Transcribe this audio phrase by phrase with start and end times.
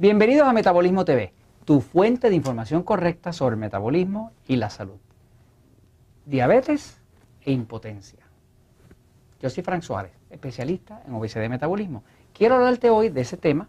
[0.00, 1.32] Bienvenidos a Metabolismo TV,
[1.64, 4.94] tu fuente de información correcta sobre el metabolismo y la salud.
[6.24, 7.00] Diabetes
[7.44, 8.20] e impotencia.
[9.42, 12.04] Yo soy Frank Suárez, especialista en obesidad y metabolismo.
[12.32, 13.68] Quiero hablarte hoy de ese tema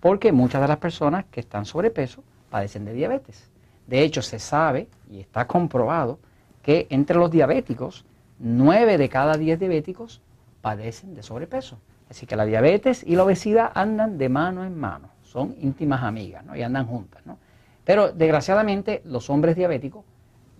[0.00, 3.50] porque muchas de las personas que están sobrepeso padecen de diabetes.
[3.86, 6.18] De hecho, se sabe y está comprobado
[6.62, 8.06] que entre los diabéticos,
[8.38, 10.22] 9 de cada 10 diabéticos
[10.62, 11.78] padecen de sobrepeso.
[12.08, 16.42] Así que la diabetes y la obesidad andan de mano en mano, son íntimas amigas
[16.46, 16.56] ¿no?
[16.56, 17.20] y andan juntas.
[17.26, 17.36] ¿no?
[17.84, 20.02] Pero desgraciadamente los hombres diabéticos,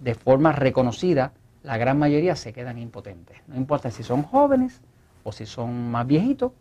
[0.02, 3.38] de forma reconocida, la gran mayoría se quedan impotentes.
[3.46, 4.82] No importa si son jóvenes
[5.24, 6.52] o si son más viejitos,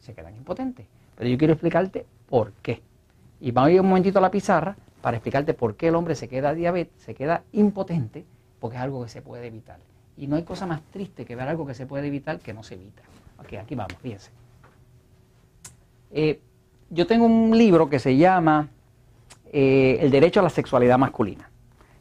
[0.00, 0.86] se quedan impotentes.
[1.14, 2.80] Pero yo quiero explicarte por qué.
[3.38, 6.14] Y vamos a ir un momentito a la pizarra para explicarte por qué el hombre
[6.14, 8.24] se queda diabetes, se queda impotente,
[8.60, 9.76] porque es algo que se puede evitar.
[10.16, 12.62] Y no hay cosa más triste que ver algo que se puede evitar que no
[12.62, 13.02] se evita.
[13.38, 14.30] Ok, aquí vamos, fíjense.
[16.10, 16.40] Eh,
[16.90, 18.68] yo tengo un libro que se llama
[19.52, 21.50] eh, El derecho a la sexualidad masculina,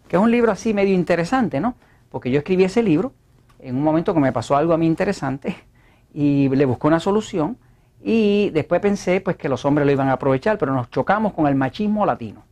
[0.08, 1.76] que es un libro así medio interesante, ¿no?
[2.10, 3.14] Porque yo escribí ese libro
[3.60, 5.56] en un momento que me pasó algo a mí interesante
[6.14, 7.58] y le busqué una solución
[8.04, 11.48] y después pensé pues que los hombres lo iban a aprovechar, pero nos chocamos con
[11.48, 12.44] el machismo latino.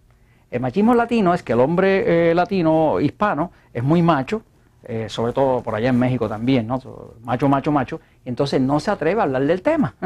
[0.52, 4.44] El machismo latino es que el hombre eh, latino hispano es muy macho,
[4.88, 6.80] eh, sobre todo por allá en México también, ¿no?
[7.23, 9.95] macho, macho, macho, entonces no se atreve a hablar del tema.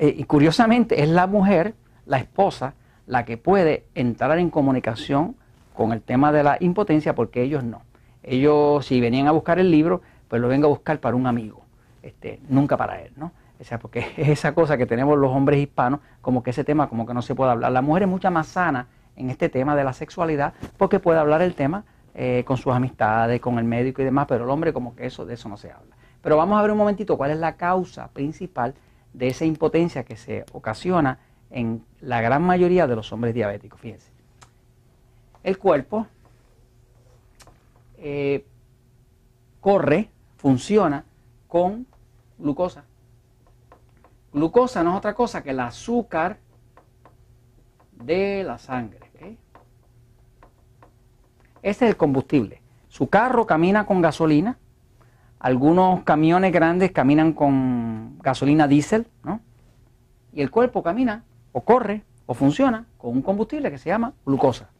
[0.00, 1.74] Eh, y curiosamente es la mujer,
[2.04, 2.74] la esposa,
[3.06, 5.36] la que puede entrar en comunicación
[5.72, 7.82] con el tema de la impotencia porque ellos no.
[8.24, 11.62] Ellos si venían a buscar el libro, pues lo vengo a buscar para un amigo,
[12.02, 13.30] este, nunca para él, ¿no?
[13.60, 16.88] O sea, porque es esa cosa que tenemos los hombres hispanos, como que ese tema
[16.88, 17.70] como que no se puede hablar.
[17.70, 21.42] La mujer es mucha más sana en este tema de la sexualidad porque puede hablar
[21.42, 24.94] el tema eh, con sus amistades, con el médico y demás, pero el hombre como
[24.94, 25.96] que eso, de eso no se habla.
[26.22, 28.74] Pero vamos a ver un momentito cuál es la causa principal
[29.12, 31.18] de esa impotencia que se ocasiona
[31.50, 33.80] en la gran mayoría de los hombres diabéticos.
[33.80, 34.10] Fíjense.
[35.42, 36.06] El cuerpo
[37.96, 38.44] eh,
[39.60, 41.04] corre, funciona
[41.46, 41.86] con
[42.38, 42.84] glucosa.
[44.32, 46.38] Glucosa no es otra cosa que el azúcar
[47.92, 49.07] de la sangre.
[51.68, 52.62] Ese es el combustible.
[52.88, 54.56] Su carro camina con gasolina.
[55.38, 59.40] Algunos camiones grandes caminan con gasolina diésel, ¿no?
[60.32, 64.70] Y el cuerpo camina o corre o funciona con un combustible que se llama glucosa.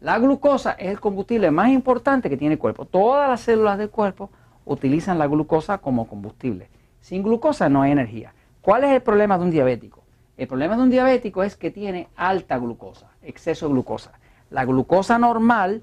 [0.00, 2.86] La glucosa es el combustible más importante que tiene el cuerpo.
[2.86, 4.30] Todas las células del cuerpo
[4.64, 6.70] utilizan la glucosa como combustible.
[7.02, 8.32] Sin glucosa no hay energía.
[8.62, 10.02] ¿Cuál es el problema de un diabético?
[10.38, 14.12] El problema de un diabético es que tiene alta glucosa, exceso de glucosa.
[14.48, 15.82] La glucosa normal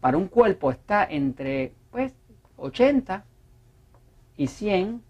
[0.00, 2.12] para un cuerpo está entre pues,
[2.56, 3.24] 80
[4.36, 5.02] y 100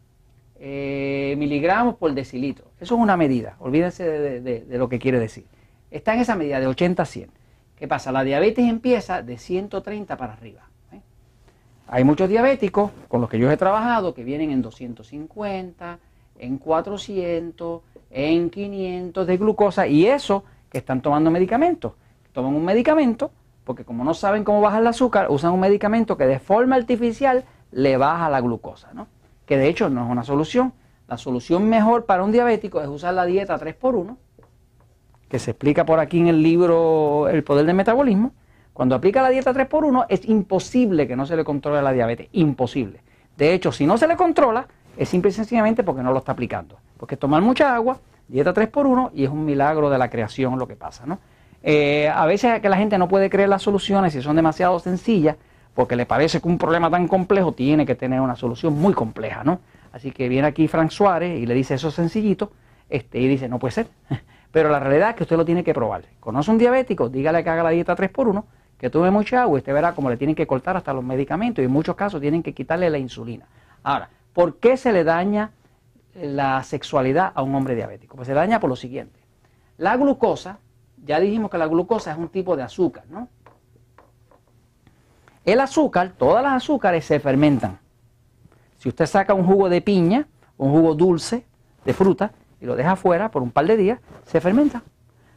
[0.59, 2.67] eh, miligramos por decilitro.
[2.81, 5.47] Eso es una medida, olvídense de, lo que quiere decir.
[5.91, 7.31] Está en esa medida de 80 a 100.
[7.77, 8.13] ¿Qué pasa?
[8.13, 10.69] La diabetes empieza de 130 para arriba.
[10.93, 11.01] ¿eh?
[11.89, 15.99] Hay muchos diabéticos con los que yo he trabajado que vienen en 250,
[16.39, 21.93] en 400, en 500 de glucosa y eso que están tomando medicamentos.
[22.33, 23.31] Toman un medicamento
[23.71, 27.45] porque como no saben cómo bajar el azúcar, usan un medicamento que de forma artificial
[27.71, 29.07] le baja la glucosa, ¿no?
[29.47, 30.73] Que de hecho no es una solución.
[31.07, 34.17] La solución mejor para un diabético es usar la dieta 3x1,
[35.29, 38.33] que se explica por aquí en el libro El poder del metabolismo.
[38.73, 43.05] Cuando aplica la dieta 3x1 es imposible que no se le controle la diabetes, imposible.
[43.37, 44.67] De hecho, si no se le controla,
[44.97, 46.77] es simple y sencillamente porque no lo está aplicando.
[46.97, 50.75] Porque tomar mucha agua, dieta 3x1 y es un milagro de la creación lo que
[50.75, 51.21] pasa, ¿no?
[51.63, 55.37] Eh, a veces que la gente no puede creer las soluciones si son demasiado sencillas,
[55.75, 59.45] porque le parece que un problema tan complejo tiene que tener una solución muy compleja,
[59.45, 59.61] ¿no?
[59.93, 62.53] Así que viene aquí Frank Suárez y le dice eso sencillito,
[62.89, 63.87] este, y dice, no puede ser.
[64.53, 66.03] Pero la realidad es que usted lo tiene que probar.
[66.19, 68.45] Conoce un diabético, dígale que haga la dieta 3x1,
[68.79, 71.63] que tome mucha agua y usted verá cómo le tienen que cortar hasta los medicamentos
[71.63, 73.47] y en muchos casos tienen que quitarle la insulina.
[73.83, 75.53] Ahora, ¿por qué se le daña
[76.15, 78.17] la sexualidad a un hombre diabético?
[78.17, 79.21] Pues se daña por lo siguiente.
[79.77, 80.59] La glucosa
[81.05, 83.29] ya dijimos que la glucosa es un tipo de azúcar, ¿no?
[85.45, 87.79] El azúcar, todas las azúcares se fermentan.
[88.77, 91.47] Si usted saca un jugo de piña, un jugo dulce
[91.85, 94.83] de fruta, y lo deja afuera por un par de días, se fermenta.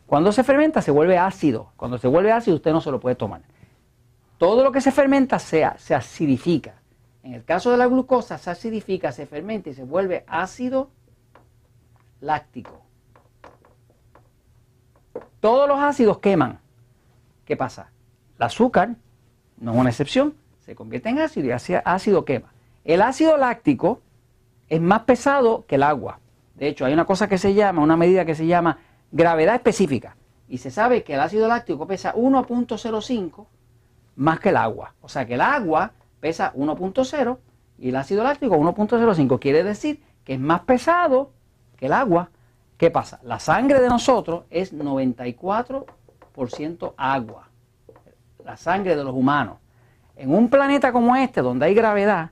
[0.05, 1.71] Cuando se fermenta se vuelve ácido.
[1.77, 3.41] Cuando se vuelve ácido usted no se lo puede tomar.
[4.37, 6.75] Todo lo que se fermenta se, se acidifica.
[7.23, 10.91] En el caso de la glucosa se acidifica, se fermenta y se vuelve ácido
[12.19, 12.82] láctico.
[15.43, 16.61] Todos los ácidos queman.
[17.43, 17.91] ¿Qué pasa?
[18.37, 18.95] El azúcar
[19.57, 21.51] no es una excepción, se convierte en ácido y
[21.83, 22.53] ácido quema.
[22.85, 23.99] El ácido láctico
[24.69, 26.21] es más pesado que el agua.
[26.55, 28.77] De hecho, hay una cosa que se llama, una medida que se llama
[29.11, 30.15] gravedad específica.
[30.47, 33.45] y se sabe que el ácido láctico pesa 1.05
[34.15, 34.93] más que el agua.
[35.01, 35.91] O sea que el agua
[36.21, 37.37] pesa 1.0
[37.79, 39.39] y el ácido láctico 1.05.
[39.41, 41.31] Quiere decir que es más pesado
[41.75, 42.29] que el agua.
[42.83, 43.19] ¿Qué pasa?
[43.23, 47.47] La sangre de nosotros es 94% agua.
[48.43, 49.59] La sangre de los humanos.
[50.17, 52.31] En un planeta como este, donde hay gravedad,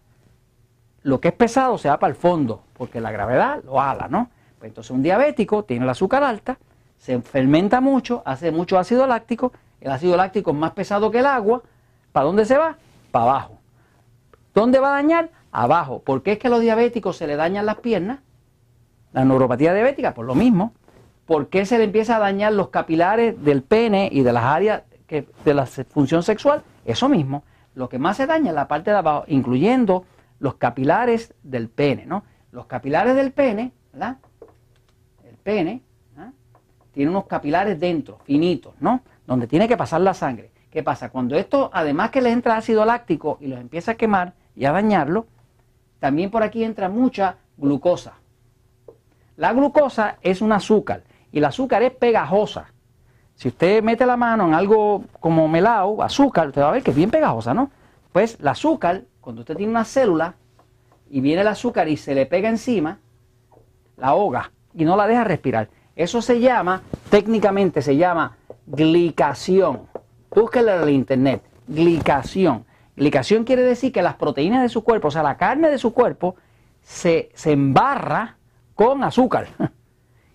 [1.04, 4.30] lo que es pesado se va para el fondo, porque la gravedad lo ala, ¿no?
[4.60, 6.58] Pues entonces un diabético tiene el azúcar alta,
[6.98, 11.28] se fermenta mucho, hace mucho ácido láctico, el ácido láctico es más pesado que el
[11.28, 11.62] agua,
[12.12, 12.76] ¿para dónde se va?
[13.12, 13.58] Para abajo.
[14.54, 15.30] ¿Dónde va a dañar?
[15.54, 16.00] Abajo.
[16.00, 18.20] ¿Por qué es que a los diabéticos se le dañan las piernas?
[19.14, 20.74] La neuropatía diabética, por lo mismo.
[21.26, 24.84] ¿Por qué se le empieza a dañar los capilares del pene y de las áreas
[25.10, 26.64] de la función sexual?
[26.86, 27.44] Eso mismo.
[27.76, 30.06] Lo que más se daña es la parte de abajo, incluyendo
[30.40, 32.24] los capilares del pene, ¿no?
[32.52, 34.18] Los capilares del pene, ¿verdad?
[35.24, 35.82] El pene
[36.18, 36.32] ¿ah?
[36.92, 39.02] tiene unos capilares dentro, finitos, ¿no?
[39.26, 40.52] Donde tiene que pasar la sangre.
[40.70, 41.10] ¿Qué pasa?
[41.10, 44.72] Cuando esto, además que le entra ácido láctico y los empieza a quemar y a
[44.72, 45.28] dañarlo,
[46.00, 48.14] también por aquí entra mucha glucosa.
[49.42, 51.02] La glucosa es un azúcar
[51.32, 52.72] y el azúcar es pegajosa.
[53.34, 56.92] Si usted mete la mano en algo como melao, azúcar, usted va a ver que
[56.92, 57.72] es bien pegajosa, ¿no?
[58.12, 60.36] Pues el azúcar cuando usted tiene una célula
[61.10, 63.00] y viene el azúcar y se le pega encima,
[63.98, 65.70] la ahoga y no la deja respirar.
[65.96, 69.88] Eso se llama, técnicamente se llama glicación.
[70.30, 72.64] Búsquelo en el internet, glicación.
[72.96, 75.96] Glicación quiere decir que las proteínas de su cuerpo, o sea, la carne de su
[75.96, 76.36] cuerpo,
[76.84, 78.38] se, se embarra
[78.76, 79.48] con azúcar.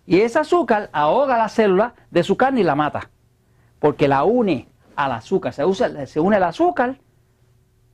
[0.08, 3.10] Y ese azúcar ahoga la célula de su carne y la mata.
[3.80, 5.52] Porque la une al azúcar.
[5.52, 7.00] Se, usa, se une el azúcar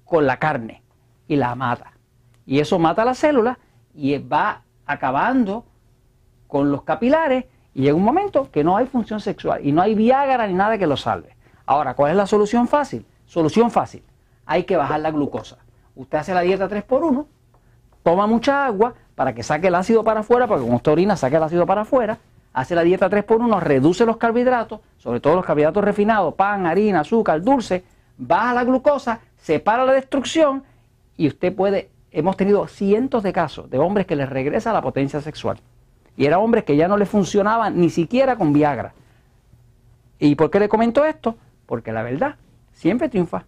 [0.05, 0.83] con la carne
[1.27, 1.95] y la mata.
[2.45, 3.59] Y eso mata la célula
[3.95, 5.65] y va acabando
[6.47, 9.95] con los capilares y llega un momento que no hay función sexual y no hay
[9.95, 11.35] Viagra ni nada que lo salve.
[11.65, 13.07] Ahora, ¿cuál es la solución fácil?
[13.25, 14.03] Solución fácil.
[14.45, 15.57] Hay que bajar la glucosa.
[15.95, 17.27] Usted hace la dieta 3x1,
[18.03, 21.37] toma mucha agua para que saque el ácido para afuera, porque con usted orina saque
[21.37, 22.19] el ácido para afuera,
[22.53, 27.43] hace la dieta 3x1, reduce los carbohidratos, sobre todo los carbohidratos refinados, pan, harina, azúcar,
[27.43, 27.85] dulce,
[28.17, 30.63] baja la glucosa, separa la destrucción
[31.17, 35.21] y usted puede, hemos tenido cientos de casos de hombres que les regresa la potencia
[35.21, 35.59] sexual.
[36.17, 38.93] Y eran hombres que ya no les funcionaban ni siquiera con Viagra.
[40.19, 41.37] ¿Y por qué le comento esto?
[41.67, 42.37] Porque la verdad
[42.73, 43.45] siempre triunfa.